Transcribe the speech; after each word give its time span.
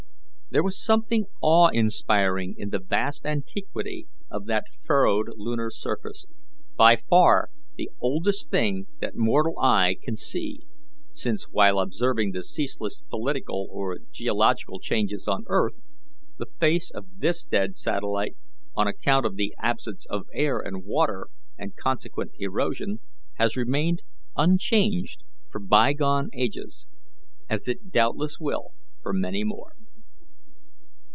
There 0.53 0.63
was 0.63 0.77
something 0.77 1.27
awe 1.41 1.69
inspiring 1.71 2.55
in 2.57 2.71
the 2.71 2.79
vast 2.79 3.25
antiquity 3.25 4.07
of 4.29 4.47
that 4.47 4.65
furrowed 4.81 5.27
lunar 5.37 5.69
surface, 5.69 6.25
by 6.75 6.97
far 6.97 7.49
the 7.77 7.89
oldest 8.01 8.49
thing 8.51 8.87
that 8.99 9.15
mortal 9.15 9.57
eye 9.57 9.95
can 10.03 10.17
see, 10.17 10.67
since, 11.07 11.45
while 11.45 11.79
observing 11.79 12.33
the 12.33 12.43
ceaseless 12.43 13.01
political 13.09 13.65
or 13.71 13.99
geological 14.11 14.81
changes 14.81 15.25
on 15.25 15.45
earth, 15.47 15.79
the 16.37 16.51
face 16.59 16.89
of 16.91 17.05
this 17.19 17.45
dead 17.45 17.77
satellite, 17.77 18.35
on 18.75 18.89
account 18.89 19.25
of 19.25 19.37
the 19.37 19.55
absence 19.57 20.05
of 20.07 20.27
air 20.33 20.59
and 20.59 20.83
water 20.83 21.27
and 21.57 21.77
consequent 21.77 22.31
erosion, 22.37 22.99
has 23.35 23.55
remained 23.55 24.01
unchanged 24.35 25.23
for 25.49 25.59
bygone 25.61 26.29
ages, 26.33 26.89
as 27.49 27.69
it 27.69 27.89
doubtless 27.89 28.37
will 28.37 28.73
for 29.01 29.13
many 29.13 29.45
more. 29.45 29.77